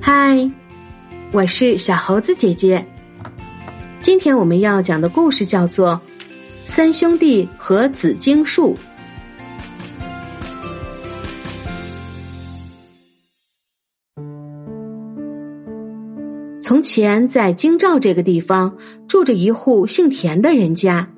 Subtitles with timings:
[0.00, 0.50] 嗨，
[1.32, 2.84] 我是小猴子姐姐。
[4.00, 5.92] 今天我们要讲的故事叫做
[6.64, 8.74] 《三兄弟和紫荆树》。
[16.60, 18.76] 从前，在京兆这个地方
[19.08, 21.08] 住着一户姓田的人家，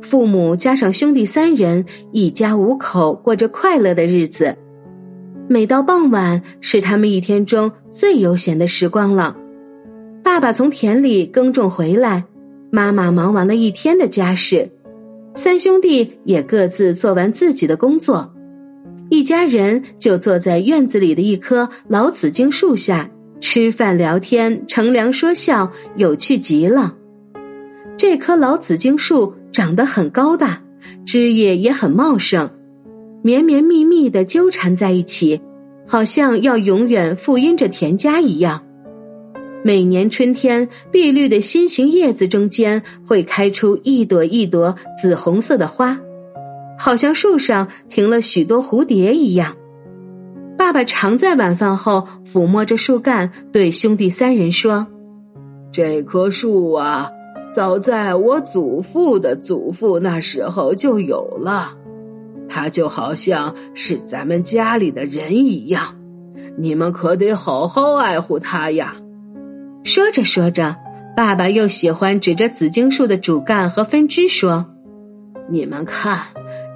[0.00, 4.56] 父母加上兄弟三人，一家五口过着快乐的日子。
[5.50, 9.34] 每到傍晚，是他们一天中最悠闲的时光了。
[10.22, 12.22] 爸爸从田里耕种回来，
[12.70, 14.70] 妈妈忙完了一天的家事，
[15.34, 18.30] 三兄弟也各自做完自己的工作，
[19.08, 26.94] 一家人就坐在院子里的一棵老紫荆树下吃饭聊天、乘凉说笑，有趣极了。
[27.96, 30.62] 这棵老紫荆树长得很高大，
[31.06, 32.50] 枝叶也很茂盛。
[33.22, 35.40] 绵绵密密的纠缠在一起，
[35.86, 38.62] 好像要永远复荫着田家一样。
[39.64, 45.98] 每年春天，碧绿的心形叶子中间会开出一朵一朵紫红色的花，
[46.78, 49.56] 好像树上停了许多蝴蝶一样。
[50.56, 54.86] 爸爸常在晚饭后抚摸着树干，对兄弟三人说
[55.72, 57.10] ：“这棵树啊，
[57.52, 61.74] 早在我祖父的祖父那时候就有了。”
[62.48, 65.94] 他就好像是咱们家里的人一样，
[66.56, 68.96] 你们可得好好爱护他呀。
[69.84, 70.76] 说着说着，
[71.16, 74.66] 爸爸又喜欢指着紫荆树的主干和分支说
[75.48, 76.22] ：“你们看，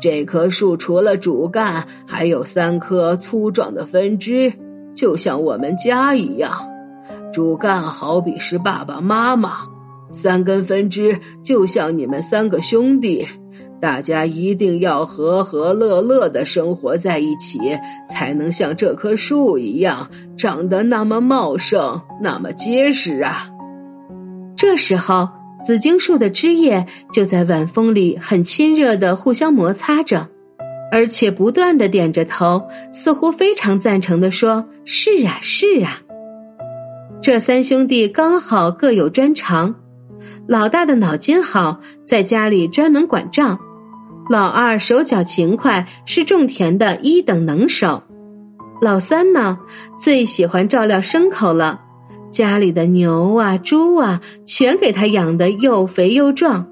[0.00, 4.52] 这棵树除了主干，还有三棵粗壮的分支，
[4.94, 6.68] 就像我们家一样。
[7.32, 9.58] 主干好比是爸爸妈妈，
[10.10, 13.26] 三根分支就像你们三个兄弟。”
[13.80, 17.58] 大家一定要和和乐乐的生活在一起，
[18.08, 23.48] 才能像这棵树一样长得那么茂盛、那么结实啊！
[24.56, 25.28] 这时候，
[25.60, 30.28] 紫荆树的枝叶就在晚风里很亲热的互相摩擦着，
[30.92, 32.62] 而且不断的点着头，
[32.92, 36.00] 似乎非常赞成的说：“是啊，是啊。”
[37.20, 39.74] 这三兄弟刚好各有专长，
[40.46, 43.58] 老大的脑筋好，在家里专门管账。
[44.30, 48.02] 老二手脚勤快，是种田的一等能手。
[48.80, 49.58] 老三呢，
[49.98, 51.80] 最喜欢照料牲口了，
[52.30, 56.66] 家里的牛啊、猪啊，全给他养的又肥又壮。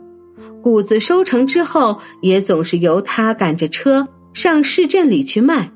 [0.63, 5.71] 谷子收成之后，也总是由他赶着车上市镇里去卖。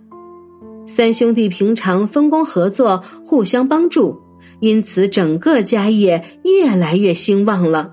[0.87, 4.21] 三兄弟平常分工合作，互相帮助，
[4.61, 7.93] 因此整个家业越来越兴旺了。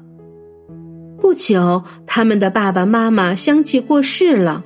[1.19, 4.63] 不久，他们的爸爸妈妈相继过世了，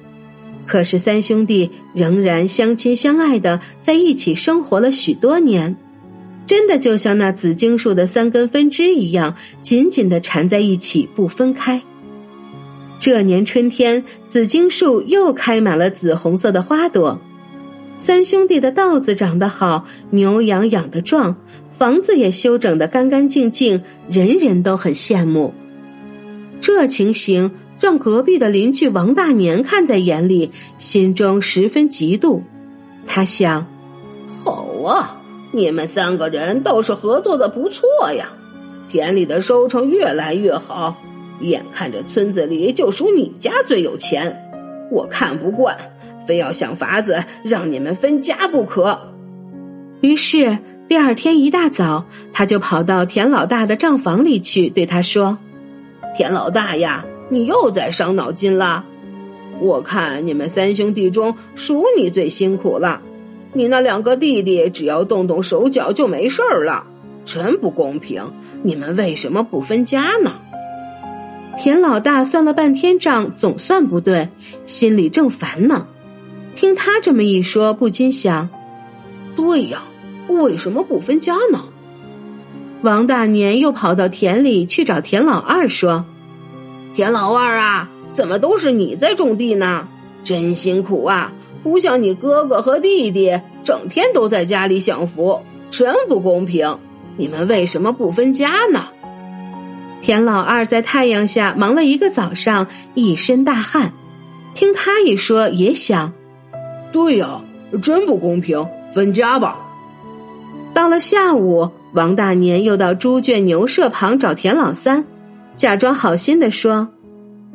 [0.66, 5.76] 可是三兄弟仍然相亲相爱的在一起生活了许多年，
[6.46, 11.82] 真的就像那紫荆树的三根分支一样，紧紧的缠在一起不分开。
[13.00, 17.20] 这年春天，紫荆树又开满了紫红色的花朵，
[17.98, 21.36] 三兄弟的稻子长得好，牛羊养得壮，
[21.72, 25.54] 房子也修整得干干净净，人人都很羡慕。
[26.62, 32.42] 这情形让隔壁的邻居王大年看在眼里，心中十分嫉妒。
[33.08, 33.66] 他想
[34.44, 38.30] ：“好啊，你们三个人倒是合作的不错呀，
[38.90, 40.96] 田里的收成越来越好，
[41.40, 44.38] 眼看着村子里就属你家最有钱。
[44.92, 45.78] 我看不惯，
[46.26, 49.00] 非要想法子让你们分家不可。”
[50.02, 55.38] 于是第二天一大早，他就跑到田老大的账房里去，对他说。
[56.16, 58.86] 田老大呀，你又在伤脑筋了。
[59.60, 63.02] 我看你们三兄弟中，属你最辛苦了。
[63.54, 66.86] 你那两个弟弟只要动动手脚就没事儿了，
[67.24, 68.24] 真不公平。
[68.64, 70.34] 你们为什么不分家呢？
[71.58, 74.28] 田老大算了半天账，总算不对，
[74.66, 75.88] 心里正烦呢。
[76.56, 78.50] 听他这么一说，不禁想：
[79.36, 79.84] 对呀，
[80.28, 81.66] 为什么不分家呢？
[82.82, 86.06] 王大年又跑到田里去找田老二说
[86.96, 89.88] ：“田老二啊，怎么都是你在种地呢？
[90.24, 91.34] 真辛苦啊！
[91.64, 96.78] 不像你哥哥和弟弟，整天都在家里享福，真不公平。
[97.18, 98.88] 你们为什么不分家呢？”
[100.02, 103.92] 田老二在太阳下忙了一个早上，一身大汗。
[104.54, 106.14] 听他一说，也想
[106.96, 107.42] ：“对呀，
[107.82, 109.60] 真不公平，分家吧。”
[110.74, 111.70] 到了下午。
[111.92, 115.06] 王大年又到猪圈牛舍旁找田老三，
[115.56, 116.90] 假装好心的说：“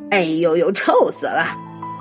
[0.09, 1.45] 哎呦呦，臭死了！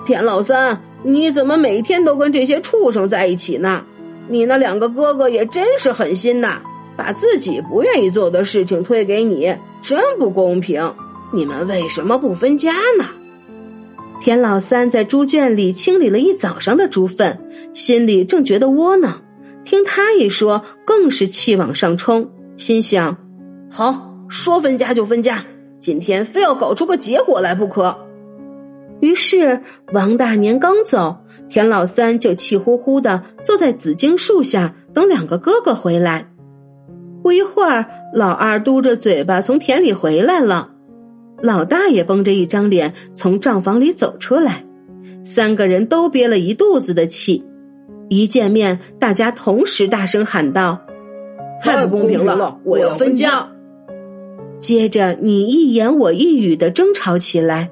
[0.06, 3.84] 田老三，你怎么每天都跟这些畜生在一起呢？
[4.28, 6.62] 你那两个哥哥也真是狠心呐，
[6.96, 10.94] 把自己不愿意做的事情推给你，真不公平。
[11.31, 13.04] 你们为什么不分家呢？
[14.20, 17.40] 田老三在猪圈里清理了一早上的猪粪，
[17.72, 19.22] 心里正觉得窝囊。
[19.64, 23.17] 听他一说，更是气往上冲，心想：
[23.70, 25.44] 好，说分家就分家，
[25.81, 27.96] 今天非要搞出个结果来不可。
[29.00, 29.62] 于是
[29.94, 31.17] 王大年刚走，
[31.49, 36.31] 田老三就气呼呼的坐在紫荆树下等两个哥哥回来。
[37.22, 40.69] 不一会儿，老二嘟着嘴巴从田里回来了。
[41.42, 44.64] 老大也绷着一张脸从账房里走出来，
[45.25, 47.44] 三个人都憋了一肚子的气。
[48.08, 50.81] 一见面，大家同时大声喊道
[51.62, 52.58] ：“太不公平了！
[52.64, 53.48] 我要分家！”
[54.58, 57.70] 接着你一言我一语的争吵起来。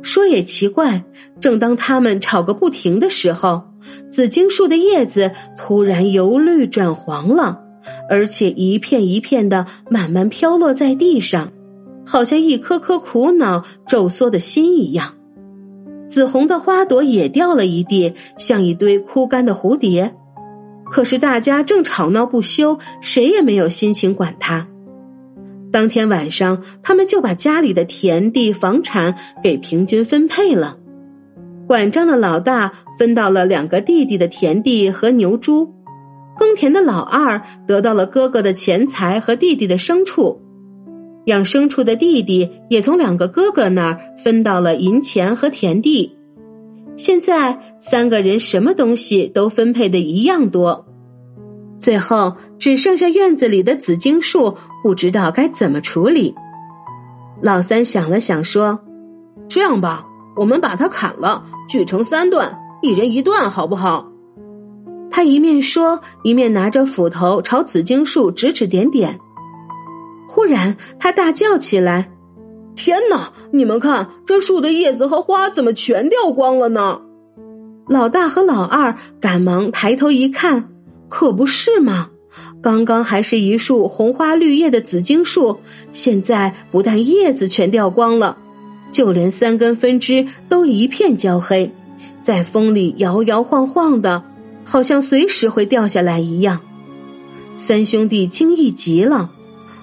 [0.00, 1.04] 说也奇怪，
[1.40, 3.64] 正当他们吵个不停的时候，
[4.08, 7.60] 紫荆树的叶子突然由绿转黄了，
[8.08, 11.52] 而且一片一片的慢慢飘落在地上。
[12.08, 15.12] 好像一颗颗苦恼皱缩的心一样，
[16.08, 20.14] 紫红的花朵也掉了一地，像一堆枯干的蝴蝶。
[20.90, 24.66] 可是大家正吵闹不休，谁也没有心情管它。
[25.70, 30.78] 当天晚上，他们就把家里的田地、房产给平均分配了。
[31.66, 35.74] 管账的老大分到了两个弟弟的田地和牛猪，
[36.38, 40.40] 耕田的老二得到了哥哥的钱财和弟弟的牲畜。
[41.28, 46.16] 养牲畜的弟弟也从两个哥哥那儿分到了银钱和田地，
[46.96, 50.86] 现在三个人什么东西都分配的一样多，
[51.78, 56.34] 最后只剩下院子里的紫荆树，不知道该怎么处理。
[57.42, 58.80] 老三想了想说
[59.50, 64.10] ：“这样吧，我们把它砍了，锯成三段，一人一段，好不好？”
[65.12, 69.20] 他一面说，一面拿着斧头朝紫荆树指指点点。
[70.28, 72.10] 忽然，他大叫起来
[72.76, 73.32] ：“天哪！
[73.50, 77.00] 你们看，这树的叶子和花怎么全掉光了呢？”
[77.88, 80.68] 老大和老二赶忙抬头一看，
[81.08, 82.10] 可不是嘛！
[82.60, 85.60] 刚刚还是一树红花绿叶的紫荆树，
[85.92, 88.36] 现在不但叶子全掉光了，
[88.90, 91.72] 就连三根分枝都一片焦黑，
[92.22, 94.22] 在风里摇摇晃晃的，
[94.64, 96.60] 好像随时会掉下来一样。
[97.56, 99.30] 三兄弟惊异极了。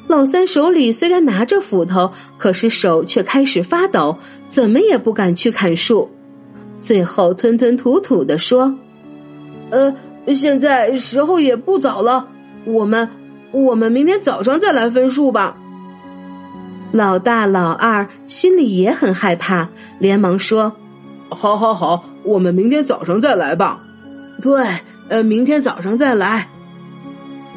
[0.07, 4.17] 老三手里虽然拿着斧头，可是手却开始发抖，
[4.47, 6.09] 怎么也不敢去砍树。
[6.79, 8.75] 最后吞吞吐吐的说
[9.71, 9.95] ：“呃，
[10.35, 12.27] 现在时候也不早了，
[12.65, 13.09] 我们
[13.51, 15.57] 我们明天早上再来分树吧。”
[16.93, 19.67] 老大、老二心里也很害怕，
[19.99, 20.71] 连忙说
[21.29, 23.81] ：“好，好，好，我们明天早上再来吧。”
[24.41, 24.63] 对，
[25.09, 26.47] 呃，明天早上再来。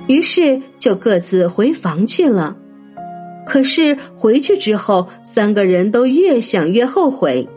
[0.08, 2.56] 于是就各自回房去了。
[3.46, 7.48] 可是回去之后，三个人都越想越后悔。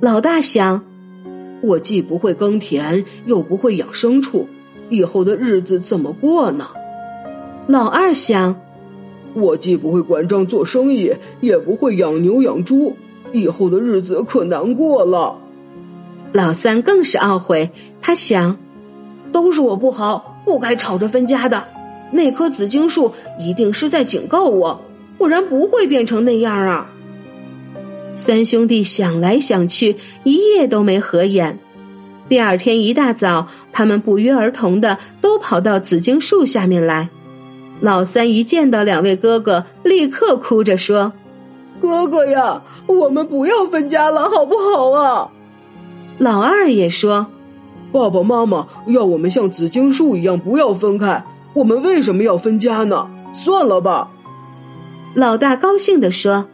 [0.00, 0.84] 老大想：
[1.62, 4.46] 我既不会耕田，又不会养牲畜，
[4.90, 6.68] 以后的日子怎么过呢？
[7.66, 8.54] 老二想：
[9.34, 12.94] 我既不会管账做生意，也不会养牛养猪，
[13.32, 15.38] 以后的日子可难过了。
[16.32, 17.70] 老三更是懊悔，
[18.00, 18.56] 他想：
[19.32, 21.64] 都是我不好，不该吵着分家的。
[22.10, 24.80] 那棵紫荆树一定是在警告我，
[25.18, 26.90] 不然不会变成那样啊！
[28.14, 31.58] 三兄弟想来想去，一夜都没合眼。
[32.28, 37.08] 第二天一大早，他们不约而同的都跑到紫荆树下面来。
[37.80, 41.12] 老三一见到两位哥哥，立刻哭着说
[41.80, 45.30] ：“哥哥呀，我们不要分家了，好不好啊？”
[46.18, 47.26] 老二也说
[47.92, 51.22] ：“爸爸妈妈要我们像紫荆树一样，不要分开。”
[51.56, 53.08] 我们为什么要分家呢？
[53.32, 54.10] 算了吧。
[55.14, 56.44] 老大高兴地说：“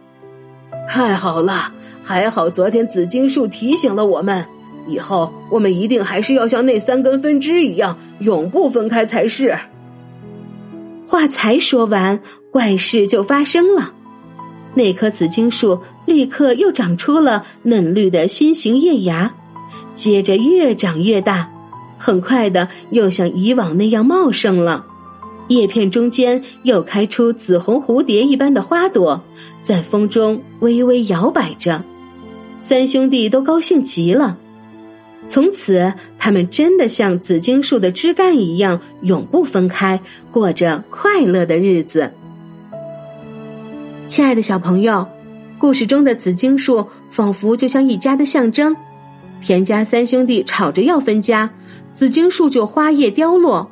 [0.87, 4.45] 太好了，还好昨天紫荆树提醒了我们，
[4.87, 9.53] 以后我们一定还是要像那三根分支一样，永不分开才是。”
[11.05, 13.91] 话才说完，怪事就发生了，
[14.73, 19.33] 那棵紫荆树立刻又长出了嫩绿的新型叶芽，
[19.93, 21.51] 接着越长越大，
[21.97, 24.85] 很快的又像以往那样茂盛了。
[25.49, 29.21] 叶片中间又开出紫红蝴蝶一般的花朵，
[29.61, 31.83] 在风中微微摇摆着。
[32.59, 34.37] 三兄弟都高兴极了，
[35.27, 39.99] 从此他们真的像紫荆树的枝干一样，永不分开，
[40.31, 42.09] 过着快乐的日子。
[44.07, 45.05] 亲爱的小朋友，
[45.57, 48.75] 故事中的紫荆树仿佛就像一家的象征。
[49.41, 51.49] 田家三兄弟吵着要分家，
[51.91, 53.69] 紫荆树就花叶凋落；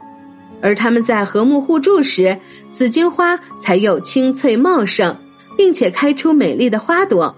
[0.61, 2.37] 而他们在和睦互助时，
[2.71, 5.15] 紫荆花才又青翠茂盛，
[5.57, 7.35] 并且开出美丽的花朵，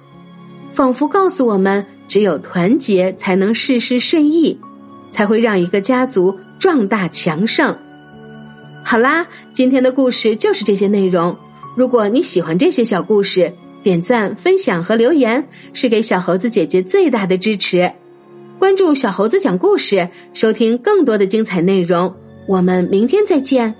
[0.74, 4.60] 仿佛告诉我们：只有团结，才能事事顺意，
[5.10, 7.76] 才会让一个家族壮大强盛。
[8.84, 11.36] 好啦，今天的故事就是这些内容。
[11.76, 13.52] 如果你喜欢这些小故事，
[13.82, 17.92] 点赞、分享和留言是给小猴子姐姐最大的支持。
[18.60, 22.14] 关注小猴子讲故事，收听更多的精彩内容。
[22.46, 23.74] 我们明天再见。